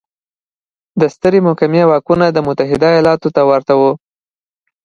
د 0.99 1.01
سترې 1.13 1.39
محکمې 1.47 1.83
واکونه 1.87 2.25
د 2.31 2.37
متحده 2.47 2.89
ایالتونو 2.93 3.33
ته 3.35 3.41
ورته 3.49 3.73
وو. 3.79 3.91